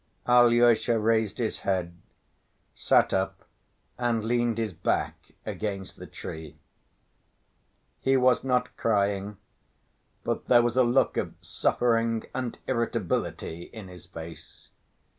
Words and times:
Alyosha 0.27 0.97
raised 0.97 1.37
his 1.37 1.59
head, 1.59 1.93
sat 2.73 3.13
up 3.13 3.45
and 3.99 4.23
leaned 4.25 4.57
his 4.57 4.73
back 4.73 5.13
against 5.45 5.97
the 5.97 6.07
tree. 6.07 6.57
He 7.99 8.17
was 8.17 8.43
not 8.43 8.75
crying, 8.77 9.37
but 10.23 10.45
there 10.45 10.63
was 10.63 10.75
a 10.75 10.81
look 10.81 11.17
of 11.17 11.35
suffering 11.39 12.23
and 12.33 12.57
irritability 12.65 13.61
in 13.65 13.89
his 13.89 14.07
face. 14.07 14.69